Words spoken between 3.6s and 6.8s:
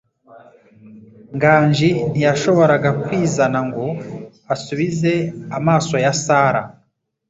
ngo asubize amaso ya Sara.